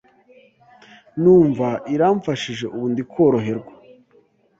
numva 1.21 1.69
iramfashije 1.93 2.65
ubu 2.75 2.85
ndi 2.91 3.03
koroherwa 3.11 3.73